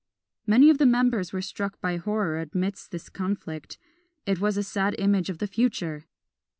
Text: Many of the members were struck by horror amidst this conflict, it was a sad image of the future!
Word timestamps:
Many 0.47 0.71
of 0.71 0.79
the 0.79 0.87
members 0.87 1.31
were 1.31 1.43
struck 1.43 1.79
by 1.79 1.97
horror 1.97 2.41
amidst 2.55 2.89
this 2.89 3.07
conflict, 3.07 3.77
it 4.25 4.39
was 4.41 4.57
a 4.57 4.63
sad 4.63 4.95
image 4.97 5.29
of 5.29 5.37
the 5.37 5.45
future! 5.45 6.07